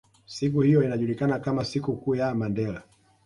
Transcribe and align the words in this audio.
Siku 0.25 0.61
hiyo 0.61 0.83
inajulikana 0.83 1.39
kama 1.39 1.65
siku 1.65 1.97
kuu 1.97 2.15
ya 2.15 2.35
Mandela 2.35 2.83